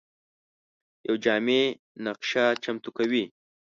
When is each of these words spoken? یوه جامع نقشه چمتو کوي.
یوه 1.07 1.19
جامع 1.25 1.61
نقشه 2.05 2.45
چمتو 2.63 2.89
کوي. 2.97 3.23